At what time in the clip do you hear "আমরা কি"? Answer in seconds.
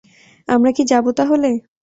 0.47-0.83